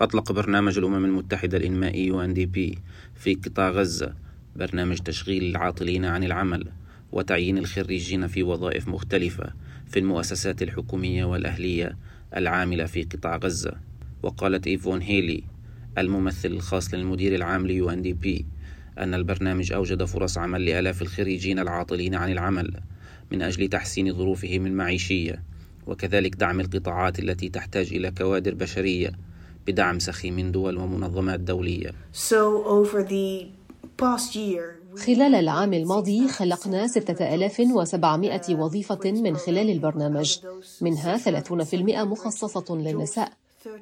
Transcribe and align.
أطلق 0.00 0.32
برنامج 0.32 0.78
الأمم 0.78 1.04
المتحدة 1.04 1.56
الإنمائي 1.58 2.12
UNDP 2.12 2.78
في 3.14 3.34
قطاع 3.34 3.70
غزة 3.70 4.14
برنامج 4.56 4.98
تشغيل 4.98 5.44
العاطلين 5.44 6.04
عن 6.04 6.24
العمل 6.24 6.66
وتعيين 7.12 7.58
الخريجين 7.58 8.26
في 8.26 8.42
وظائف 8.42 8.88
مختلفة 8.88 9.52
في 9.86 9.98
المؤسسات 9.98 10.62
الحكومية 10.62 11.24
والأهلية 11.24 11.96
العاملة 12.36 12.84
في 12.84 13.02
قطاع 13.02 13.36
غزة. 13.36 13.72
وقالت 14.22 14.66
إيفون 14.66 15.00
هيلي 15.02 15.42
الممثل 15.98 16.48
الخاص 16.48 16.94
للمدير 16.94 17.34
العام 17.34 17.66
دي 18.02 18.12
بي 18.12 18.46
أن 18.98 19.14
البرنامج 19.14 19.72
أوجد 19.72 20.04
فرص 20.04 20.38
عمل 20.38 20.64
لآلاف 20.64 21.02
الخريجين 21.02 21.58
العاطلين 21.58 22.14
عن 22.14 22.32
العمل 22.32 22.80
من 23.32 23.42
أجل 23.42 23.68
تحسين 23.68 24.12
ظروفهم 24.14 24.66
المعيشية 24.66 25.42
وكذلك 25.86 26.34
دعم 26.34 26.60
القطاعات 26.60 27.18
التي 27.18 27.48
تحتاج 27.48 27.94
إلى 27.94 28.10
كوادر 28.10 28.54
بشرية 28.54 29.29
بدعم 29.70 29.98
سخي 29.98 30.30
من 30.30 30.52
دول 30.52 30.76
ومنظمات 30.76 31.40
دولية. 31.40 31.90
So 32.12 32.64
over 32.66 33.04
the 33.04 33.46
past 34.02 34.34
year, 34.34 34.80
خلال 35.06 35.34
العام 35.34 35.72
الماضي 35.72 36.28
خلقنا 36.28 36.86
6700 36.86 38.54
وظيفة 38.54 39.00
من 39.04 39.36
خلال 39.36 39.70
البرنامج. 39.70 40.38
منها 40.80 41.16
30% 41.16 42.04
مخصصة 42.04 42.76
للنساء. 42.76 43.32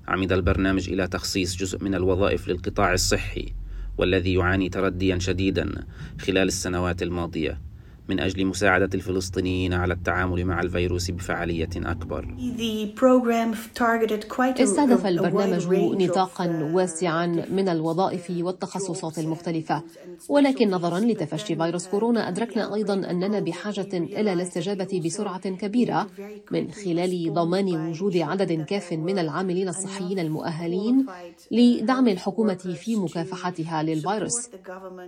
عمد 0.08 0.32
البرنامج 0.32 0.90
إلى 0.90 1.08
تخصيص 1.08 1.56
جزء 1.56 1.84
من 1.84 1.94
الوظائف 1.94 2.48
للقطاع 2.48 2.92
الصحي. 2.92 3.59
والذي 4.00 4.34
يعاني 4.34 4.68
ترديا 4.68 5.18
شديدا 5.18 5.84
خلال 6.20 6.48
السنوات 6.48 7.02
الماضية. 7.02 7.69
من 8.10 8.20
أجل 8.20 8.46
مساعدة 8.46 8.90
الفلسطينيين 8.94 9.72
على 9.72 9.94
التعامل 9.94 10.44
مع 10.44 10.60
الفيروس 10.60 11.10
بفعالية 11.10 11.68
أكبر. 11.76 12.26
The 12.56 13.00
program 13.00 13.54
targeted 13.78 14.28
quite 14.28 14.58
a, 14.58 14.62
استهدف 14.62 15.06
البرنامج 15.06 15.66
نطاقا 16.02 16.46
uh, 16.46 16.74
واسعا 16.74 17.26
من 17.26 17.68
الوظائف 17.68 18.30
والتخصصات 18.30 19.18
المختلفة. 19.18 19.82
ولكن 20.28 20.70
نظرا 20.70 21.00
لتفشي 21.00 21.56
فيروس 21.56 21.86
كورونا 21.86 22.28
أدركنا 22.28 22.74
أيضا 22.74 22.94
أننا 22.94 23.40
بحاجة 23.40 23.88
إلى 23.92 24.32
الاستجابة 24.32 25.00
بسرعة 25.04 25.48
كبيرة 25.48 26.06
من 26.50 26.70
خلال 26.70 27.34
ضمان 27.34 27.88
وجود 27.88 28.16
عدد 28.16 28.64
كاف 28.64 28.92
من 28.92 29.18
العاملين 29.18 29.68
الصحيين 29.68 30.18
المؤهلين 30.18 31.06
لدعم 31.50 32.08
الحكومة 32.08 32.54
في 32.54 32.96
مكافحتها 32.96 33.82
للفيروس. 33.82 34.48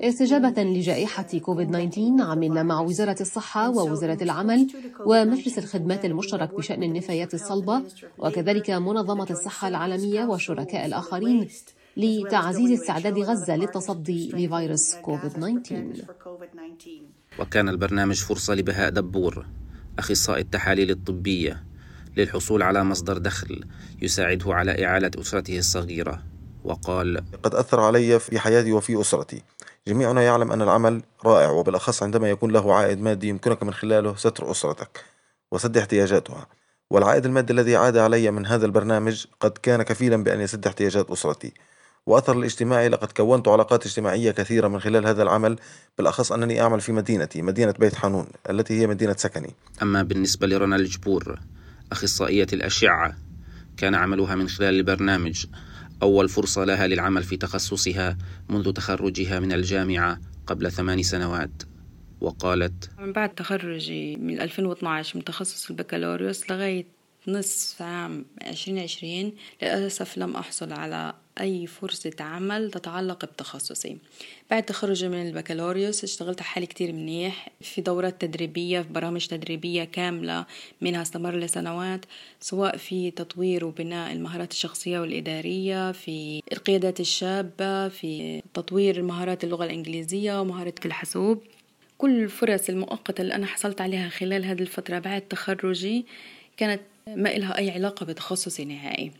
استجابة 0.00 0.62
لجائحة 0.62 1.38
كوفيد 1.38 1.70
19 1.70 2.30
عملنا 2.30 2.62
مع 2.62 2.80
وزارة 2.92 3.16
الصحة 3.20 3.70
ووزارة 3.70 4.22
العمل 4.22 4.66
ومجلس 5.06 5.58
الخدمات 5.58 6.04
المشترك 6.04 6.54
بشأن 6.54 6.82
النفايات 6.82 7.34
الصلبة 7.34 7.82
وكذلك 8.18 8.70
منظمة 8.70 9.26
الصحة 9.30 9.68
العالمية 9.68 10.24
والشركاء 10.24 10.86
الآخرين 10.86 11.48
لتعزيز 11.96 12.80
استعداد 12.80 13.18
غزة 13.18 13.56
للتصدي 13.56 14.32
لفيروس 14.32 14.94
كوفيد 14.94 15.30
19 15.30 15.94
وكان 17.38 17.68
البرنامج 17.68 18.16
فرصة 18.16 18.54
لبهاء 18.54 18.90
دبور 18.90 19.46
أخصائي 19.98 20.40
التحاليل 20.40 20.90
الطبية 20.90 21.64
للحصول 22.16 22.62
على 22.62 22.84
مصدر 22.84 23.18
دخل 23.18 23.64
يساعده 24.02 24.54
على 24.54 24.84
إعالة 24.86 25.10
أسرته 25.18 25.58
الصغيرة. 25.58 26.22
وقال 26.64 27.24
قد 27.42 27.54
أثر 27.54 27.80
علي 27.80 28.18
في 28.18 28.38
حياتي 28.38 28.72
وفي 28.72 29.00
أسرتي. 29.00 29.42
جميعنا 29.88 30.22
يعلم 30.22 30.52
أن 30.52 30.62
العمل 30.62 31.02
رائع 31.24 31.50
وبالأخص 31.50 32.02
عندما 32.02 32.30
يكون 32.30 32.50
له 32.50 32.74
عائد 32.74 33.00
مادي 33.00 33.28
يمكنك 33.28 33.62
من 33.62 33.72
خلاله 33.72 34.16
ستر 34.16 34.50
أسرتك 34.50 35.04
وسد 35.52 35.76
احتياجاتها. 35.76 36.46
والعائد 36.90 37.26
المادي 37.26 37.52
الذي 37.52 37.76
عاد 37.76 37.96
علي 37.96 38.30
من 38.30 38.46
هذا 38.46 38.66
البرنامج 38.66 39.26
قد 39.40 39.50
كان 39.50 39.82
كفيلا 39.82 40.16
بأن 40.24 40.40
يسد 40.40 40.66
احتياجات 40.66 41.10
أسرتي. 41.10 41.52
وأثر 42.06 42.38
الاجتماعي 42.38 42.88
لقد 42.88 43.12
كونت 43.12 43.48
علاقات 43.48 43.86
اجتماعية 43.86 44.30
كثيرة 44.30 44.68
من 44.68 44.80
خلال 44.80 45.06
هذا 45.06 45.22
العمل 45.22 45.58
بالأخص 45.98 46.32
أنني 46.32 46.60
أعمل 46.60 46.80
في 46.80 46.92
مدينتي 46.92 47.42
مدينة 47.42 47.74
بيت 47.78 47.94
حانون 47.94 48.26
التي 48.50 48.80
هي 48.80 48.86
مدينة 48.86 49.14
سكني. 49.18 49.54
أما 49.82 50.02
بالنسبة 50.02 50.46
لرنا 50.46 50.76
الجبور 50.76 51.38
أخصائية 51.92 52.46
الأشعة 52.52 53.14
كان 53.76 53.94
عملها 53.94 54.34
من 54.34 54.48
خلال 54.48 54.74
البرنامج. 54.74 55.46
أول 56.02 56.28
فرصة 56.28 56.64
لها 56.64 56.86
للعمل 56.86 57.22
في 57.22 57.36
تخصصها 57.36 58.18
منذ 58.48 58.72
تخرجها 58.72 59.40
من 59.40 59.52
الجامعة 59.52 60.20
قبل 60.46 60.72
ثمان 60.72 61.02
سنوات. 61.02 61.62
وقالت 62.20 62.90
من 62.98 63.12
بعد 63.12 63.34
تخرجي 63.34 64.16
من 64.16 64.40
2012 64.40 65.16
من 65.16 65.24
تخصص 65.24 65.70
البكالوريوس 65.70 66.50
لغاية 66.50 66.86
نصف 67.28 67.82
عام 67.82 68.24
2020 68.42 69.32
للأسف 69.62 70.18
لم 70.18 70.36
أحصل 70.36 70.72
على 70.72 71.14
أي 71.40 71.66
فرصة 71.66 72.12
عمل 72.20 72.70
تتعلق 72.70 73.24
بتخصصي. 73.24 73.96
بعد 74.50 74.62
تخرجي 74.62 75.08
من 75.08 75.28
البكالوريوس 75.28 76.04
اشتغلت 76.04 76.40
على 76.40 76.48
حالي 76.48 76.66
كتير 76.66 76.92
منيح. 76.92 77.48
في 77.60 77.80
دورات 77.80 78.20
تدريبية 78.20 78.80
في 78.80 78.88
برامج 78.88 79.26
تدريبية 79.26 79.84
كاملة 79.84 80.46
منها 80.80 81.02
استمر 81.02 81.36
لسنوات 81.36 82.04
سواء 82.40 82.76
في 82.76 83.10
تطوير 83.10 83.64
وبناء 83.64 84.12
المهارات 84.12 84.52
الشخصية 84.52 85.00
والإدارية 85.00 85.92
في 85.92 86.42
القيادات 86.52 87.00
الشابة 87.00 87.88
في 87.88 88.42
تطوير 88.54 89.02
مهارات 89.02 89.44
اللغة 89.44 89.64
الإنجليزية 89.64 90.40
ومهارة 90.40 90.74
الحاسوب 90.86 91.42
كل 91.98 92.22
الفرص 92.22 92.68
المؤقتة 92.68 93.22
اللي 93.22 93.34
أنا 93.34 93.46
حصلت 93.46 93.80
عليها 93.80 94.08
خلال 94.08 94.44
هذه 94.44 94.60
الفترة 94.60 94.98
بعد 94.98 95.20
تخرجي 95.20 96.06
كانت 96.56 96.80
ما 97.06 97.36
إلها 97.36 97.58
أي 97.58 97.70
علاقة 97.70 98.06
بتخصصي 98.06 98.64
نهائي. 98.64 99.12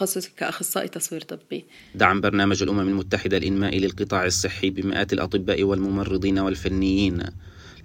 تخصصي 0.00 0.30
كأخصائي 0.36 0.88
تصوير 0.88 1.20
طبي. 1.20 1.64
دعم 1.94 2.20
برنامج 2.20 2.62
الأمم 2.62 2.88
المتحدة 2.88 3.36
الإنمائي 3.36 3.78
للقطاع 3.80 4.24
الصحي 4.24 4.70
بمئات 4.70 5.12
الأطباء 5.12 5.62
والممرضين 5.62 6.38
والفنيين. 6.38 7.22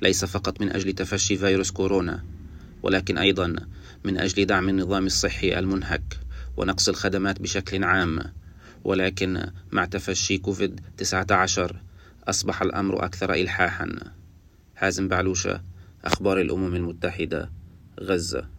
ليس 0.01 0.25
فقط 0.25 0.61
من 0.61 0.71
أجل 0.71 0.93
تفشي 0.93 1.37
فيروس 1.37 1.71
كورونا 1.71 2.23
ولكن 2.83 3.17
أيضا 3.17 3.55
من 4.03 4.17
أجل 4.17 4.45
دعم 4.45 4.69
النظام 4.69 5.05
الصحي 5.05 5.59
المنهك 5.59 6.19
ونقص 6.57 6.89
الخدمات 6.89 7.41
بشكل 7.41 7.83
عام. 7.83 8.19
ولكن 8.83 9.51
مع 9.71 9.85
تفشي 9.85 10.37
كوفيد 10.37 10.81
19 10.97 11.81
أصبح 12.27 12.61
الأمر 12.61 13.05
أكثر 13.05 13.33
إلحاحا. 13.33 13.89
حازم 14.75 15.07
بعلوشة 15.07 15.61
أخبار 16.05 16.41
الأمم 16.41 16.75
المتحدة 16.75 17.51
غزة. 17.99 18.54